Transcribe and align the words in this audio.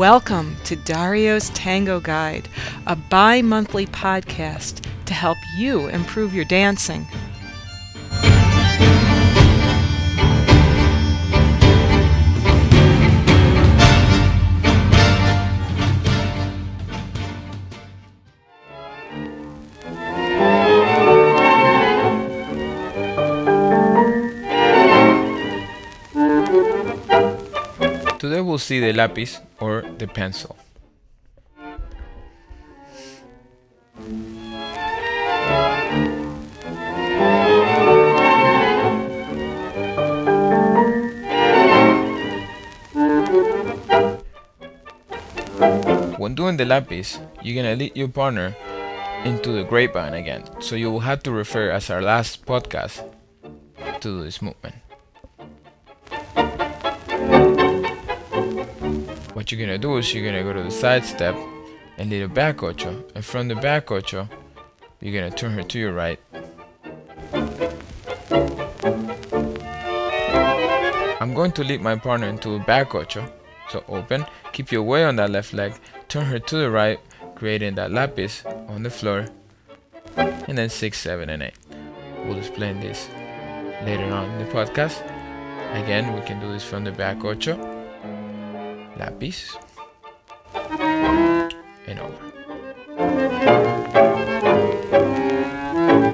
Welcome 0.00 0.56
to 0.64 0.76
Dario's 0.76 1.50
Tango 1.50 2.00
Guide, 2.00 2.48
a 2.86 2.96
bi 2.96 3.42
monthly 3.42 3.86
podcast 3.86 4.82
to 5.04 5.12
help 5.12 5.36
you 5.58 5.88
improve 5.88 6.34
your 6.34 6.46
dancing. 6.46 7.06
Today 28.20 28.42
we'll 28.42 28.58
see 28.58 28.80
the 28.80 28.92
lapis 28.92 29.40
or 29.60 29.80
the 29.96 30.06
pencil. 30.06 30.54
When 46.20 46.34
doing 46.34 46.58
the 46.58 46.66
lapis, 46.66 47.18
you're 47.40 47.56
gonna 47.56 47.74
lead 47.74 47.96
your 47.96 48.08
partner 48.08 48.54
into 49.24 49.52
the 49.52 49.64
grapevine 49.64 50.12
again, 50.12 50.44
so 50.60 50.76
you 50.76 50.90
will 50.90 51.00
have 51.00 51.22
to 51.22 51.32
refer 51.32 51.70
as 51.70 51.88
our 51.88 52.02
last 52.02 52.44
podcast 52.44 53.00
to 54.00 54.22
this 54.22 54.42
movement. 54.42 54.74
What 59.40 59.50
you're 59.50 59.58
gonna 59.58 59.78
do 59.78 59.96
is 59.96 60.12
you're 60.12 60.22
gonna 60.22 60.42
go 60.42 60.52
to 60.52 60.62
the 60.62 60.70
side 60.70 61.02
step 61.02 61.34
and 61.96 62.10
lead 62.10 62.20
a 62.20 62.28
back 62.28 62.62
ocho, 62.62 63.02
and 63.14 63.24
from 63.24 63.48
the 63.48 63.54
back 63.54 63.90
ocho, 63.90 64.28
you're 65.00 65.14
gonna 65.14 65.34
turn 65.34 65.52
her 65.52 65.62
to 65.62 65.78
your 65.78 65.94
right. 65.94 66.20
I'm 71.22 71.32
going 71.32 71.52
to 71.52 71.64
lead 71.64 71.80
my 71.80 71.96
partner 71.96 72.26
into 72.26 72.54
a 72.54 72.58
back 72.58 72.94
ocho, 72.94 73.32
so 73.70 73.82
open, 73.88 74.26
keep 74.52 74.70
your 74.70 74.82
weight 74.82 75.04
on 75.04 75.16
that 75.16 75.30
left 75.30 75.54
leg, 75.54 75.72
turn 76.08 76.26
her 76.26 76.38
to 76.38 76.56
the 76.58 76.70
right, 76.70 77.00
creating 77.34 77.76
that 77.76 77.90
lapis 77.90 78.44
on 78.44 78.82
the 78.82 78.90
floor, 78.90 79.24
and 80.18 80.58
then 80.58 80.68
6, 80.68 80.98
7, 80.98 81.30
and 81.30 81.44
8. 81.44 81.54
We'll 82.26 82.36
explain 82.36 82.78
this 82.80 83.08
later 83.86 84.04
on 84.04 84.28
in 84.32 84.46
the 84.46 84.52
podcast. 84.52 85.00
Again, 85.82 86.12
we 86.12 86.20
can 86.26 86.40
do 86.40 86.52
this 86.52 86.62
from 86.62 86.84
the 86.84 86.92
back 86.92 87.24
ocho, 87.24 87.79
lapis, 89.00 89.56
and 91.88 91.98
over. 91.98 92.22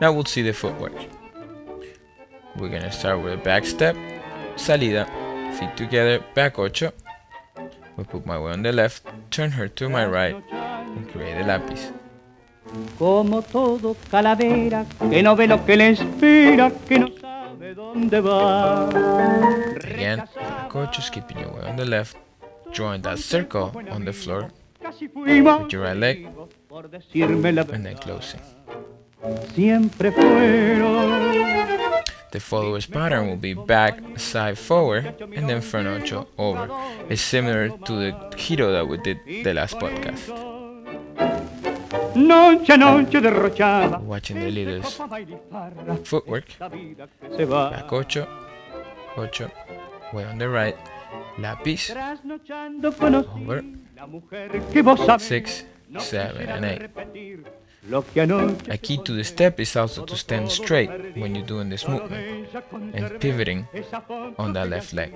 Now 0.00 0.12
we'll 0.12 0.26
see 0.26 0.42
the 0.42 0.52
footwork. 0.52 0.92
We're 2.56 2.68
gonna 2.68 2.92
start 2.92 3.22
with 3.22 3.32
a 3.32 3.42
back 3.42 3.64
step, 3.64 3.96
salida, 4.56 5.06
feet 5.58 5.74
together, 5.76 6.22
back 6.34 6.58
ocho. 6.58 6.92
We 7.96 8.04
put 8.04 8.26
my 8.26 8.38
way 8.38 8.52
on 8.52 8.62
the 8.62 8.72
left, 8.72 9.06
turn 9.30 9.52
her 9.52 9.66
to 9.68 9.88
my 9.88 10.04
right, 10.04 10.36
and 10.52 11.08
create 11.10 11.40
a 11.40 11.44
lapis. 11.46 11.90
Como 12.98 13.40
todo 13.42 13.96
calavera 14.10 14.84
que 15.10 15.22
no 15.22 15.36
ve 15.36 15.46
lo 15.46 15.64
que 15.64 15.76
le 15.76 15.90
espera, 15.90 16.70
que 16.86 16.98
no 16.98 17.08
sabe 17.20 17.74
dónde 17.74 18.20
va. 18.20 18.88
Again, 19.76 20.28
back 20.34 20.74
ocho, 20.74 21.02
keeping 21.12 21.38
your 21.38 21.52
weight 21.54 21.64
on 21.64 21.76
the 21.76 21.84
left, 21.84 22.16
drawing 22.74 23.02
that 23.02 23.18
circle 23.18 23.72
on 23.90 24.04
the 24.04 24.12
floor, 24.12 24.50
with 25.14 25.72
your 25.72 25.82
right 25.82 25.96
leg, 25.96 26.28
por 26.68 26.88
decirme 26.88 27.52
la 27.52 27.62
and 27.72 27.86
then 27.86 27.96
closing. 27.96 28.40
The 32.32 32.40
follower's 32.40 32.86
pattern 32.86 33.28
will 33.28 33.36
be 33.36 33.54
back, 33.54 34.18
side, 34.18 34.58
forward, 34.58 35.14
and 35.34 35.48
then 35.48 35.60
front 35.62 35.86
ocho 35.86 36.26
over. 36.36 36.68
It's 37.08 37.22
similar 37.22 37.68
to 37.68 37.92
the 37.92 38.12
giro 38.36 38.72
that 38.72 38.88
we 38.88 38.98
did 38.98 39.18
the 39.26 39.54
last 39.54 39.78
podcast. 39.78 40.54
noche 42.14 42.70
a 42.70 42.76
noche 42.76 43.20
derrochada. 43.20 43.98
Watching 43.98 44.40
the 44.40 44.50
leaders 44.50 44.96
Copa, 44.96 45.06
baile 45.08 45.34
y 45.34 45.38
farra, 45.50 45.96
footwork, 46.04 46.46
la 46.58 46.68
vida 46.68 47.08
que 47.20 47.36
se 47.36 47.44
va. 47.44 47.70
back 47.70 47.92
ocho, 47.92 48.26
ocho, 49.16 49.50
way 50.12 50.24
on 50.24 50.38
the 50.38 50.48
right, 50.48 50.76
conocí 52.98 53.42
Over. 53.44 53.64
la 53.94 54.06
mujer 54.06 54.62
que 54.72 54.82
vos 54.82 55.00
sabés. 55.00 55.22
six, 55.22 55.66
seven, 55.98 56.48
and 56.48 56.64
eight. 56.64 56.78
repetir 56.80 57.44
lo 57.88 58.02
que 58.02 58.22
anoche 58.22 58.70
A 58.70 58.78
key 58.78 58.98
to 59.04 59.14
the 59.14 59.24
step 59.24 59.60
is 59.60 59.76
also 59.76 60.04
to 60.04 60.16
stand 60.16 60.50
straight 60.50 60.90
when 61.16 61.34
you're 61.34 61.46
doing 61.46 61.68
this 61.68 61.86
movement 61.86 62.48
and 62.94 63.18
pivoting 63.18 63.66
on 64.38 64.52
that 64.54 64.68
left 64.68 64.92
leg. 64.92 65.12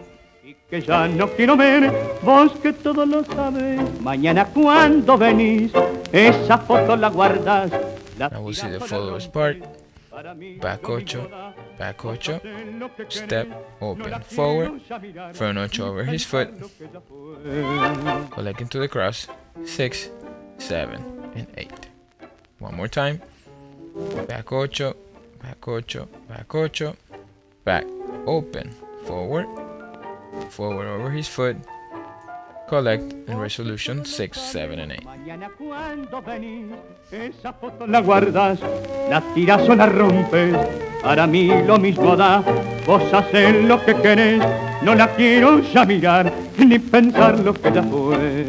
Que 0.70 0.80
ya 0.80 1.08
no 1.08 1.28
quiero 1.28 1.56
ver, 1.56 1.90
vos 2.22 2.52
que 2.60 2.72
todo 2.72 3.04
lo 3.06 3.24
sabes. 3.24 3.80
Mañana 4.00 4.46
cuando 4.46 5.16
venís, 5.16 5.72
esa 6.12 6.58
foto 6.58 6.96
la 6.96 7.08
guardas. 7.08 7.70
La 8.18 8.28
Now 8.28 8.42
we'll 8.42 8.54
see 8.54 8.68
the 8.68 8.80
follower's 8.80 9.28
part, 9.28 9.58
back 10.60 10.88
ocho, 10.88 11.28
back 11.78 12.04
ocho, 12.04 12.40
En 12.44 12.78
lo 12.78 12.88
que 12.88 13.06
step, 13.10 13.48
open, 13.80 14.22
forward, 14.22 14.68
quiero 14.68 14.88
ya 14.88 14.98
mirar, 14.98 15.34
front 15.34 15.58
ocho 15.58 15.86
over 15.86 16.04
his 16.04 16.24
foot, 16.24 16.48
lo 16.60 16.68
que 16.68 16.88
ya 16.92 17.00
fue. 17.00 18.28
collecting 18.30 18.68
to 18.68 18.78
the 18.78 18.88
cross, 18.88 19.28
six, 19.64 20.10
seven, 20.58 21.02
and 21.34 21.46
eight. 21.56 21.88
One 22.58 22.76
more 22.76 22.88
time. 22.88 23.20
Back 24.26 24.52
ocho, 24.52 24.94
back 25.42 25.66
ocho, 25.66 26.08
back 26.28 26.54
ocho, 26.54 26.96
back, 27.64 27.84
open, 28.26 28.70
forward, 29.04 29.46
forward 30.50 30.86
over 30.86 31.10
his 31.10 31.28
foot, 31.28 31.56
collect, 32.68 33.12
and 33.28 33.40
resolution 33.40 34.04
six, 34.04 34.38
seven, 34.38 34.80
and 34.80 34.92
eight. 34.92 35.04
Mañana 35.04 35.48
cuando 35.56 36.22
venís, 36.22 36.66
esa 37.10 37.52
foto 37.52 37.86
la 37.86 38.00
guardas, 38.00 38.60
la 39.08 39.20
tiras 39.34 39.68
o 39.68 39.74
la 39.74 39.86
rompes. 39.86 40.54
Para 41.02 41.26
mí 41.26 41.50
lo 41.66 41.78
mismo 41.78 42.16
da, 42.16 42.42
vos 42.86 43.02
haces 43.12 43.64
lo 43.64 43.84
que 43.84 43.94
querés, 43.94 44.42
no 44.82 44.94
la 44.94 45.08
quiero 45.14 45.60
ya 45.60 45.84
mirar, 45.84 46.32
ni 46.58 46.78
pensar 46.78 47.38
lo 47.40 47.54
que 47.54 47.72
ya 47.72 47.82
fue. 47.82 48.46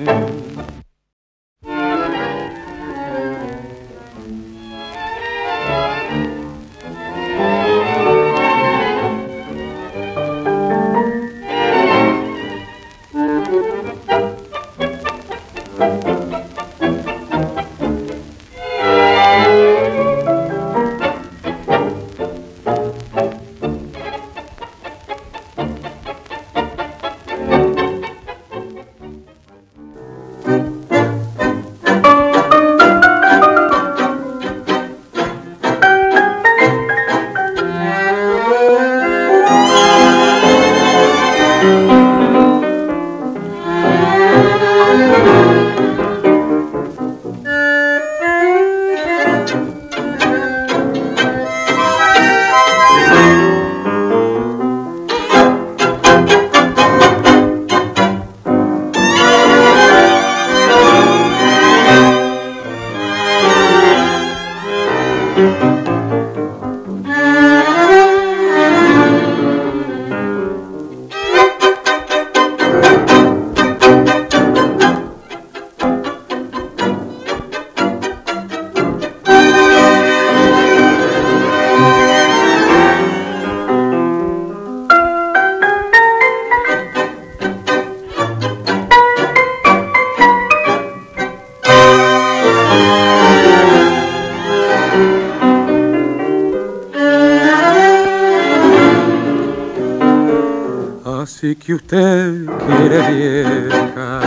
Así 101.39 101.55
que 101.55 101.73
usted 101.73 102.47
quiere 102.67 102.99
vieja, 103.13 104.19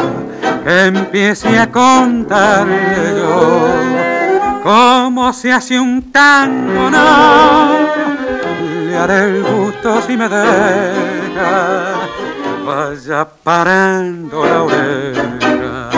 que 0.64 0.84
empiece 0.86 1.58
a 1.58 1.70
contarle 1.70 3.18
yo 3.18 4.60
cómo 4.62 5.30
se 5.34 5.52
hace 5.52 5.78
un 5.78 6.10
tango, 6.10 6.88
no 6.88 7.68
le 8.86 8.96
haré 8.96 9.24
el 9.24 9.42
gusto 9.42 10.00
si 10.00 10.16
me 10.16 10.26
deja, 10.26 11.96
vaya 12.64 13.28
parando 13.44 14.46
la 14.46 14.62
oreja, 14.62 15.90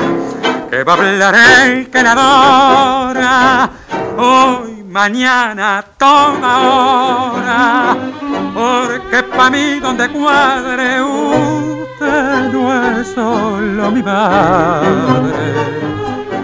que 0.68 0.82
va 0.82 0.94
a 0.94 0.96
hablar 0.96 1.34
el 1.64 1.90
que 1.90 2.02
la 2.02 2.10
adora, 2.10 3.70
hoy, 4.16 4.82
mañana, 4.82 5.84
toda 5.96 6.58
hora 6.58 8.13
porque 8.54 9.22
pa' 9.36 9.50
mí 9.50 9.80
donde 9.80 10.08
cuadre 10.10 11.02
usted 11.02 12.52
no 12.52 13.00
es 13.00 13.08
solo 13.08 13.90
mi 13.90 14.02
madre, 14.02 15.54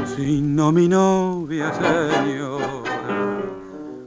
sino 0.04 0.72
mi 0.72 0.88
novia 0.88 1.72
señora. 1.72 2.66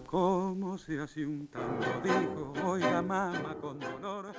¿Cómo 0.06 0.78
se 0.78 1.00
hace 1.00 1.26
un 1.26 1.48
tango? 1.48 1.86
Dijo, 2.04 2.54
oiga 2.68 3.02
mamá 3.02 3.56
con 3.62 3.80
dolor. 3.80 4.34